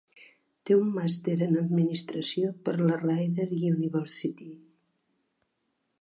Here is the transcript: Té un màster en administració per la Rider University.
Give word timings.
Té 0.67 0.77
un 0.77 0.87
màster 0.95 1.35
en 1.47 1.59
administració 1.61 2.49
per 2.69 2.75
la 2.79 2.97
Rider 3.05 3.45
University. 3.69 4.51